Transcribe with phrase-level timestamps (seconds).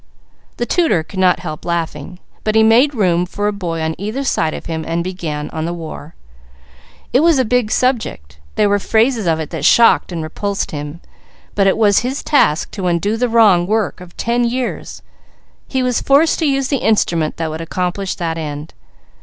[0.57, 4.23] The tutor could not help laughing; but he made room for a boy on either
[4.23, 6.15] side of him, and began on the war.
[7.13, 11.01] It was a big subject, there were phases of it that shocked and repulsed him;
[11.53, 15.03] but it was his task to undo the wrong work of ten years,
[15.67, 18.73] he was forced to use the instrument that would accomplish that end.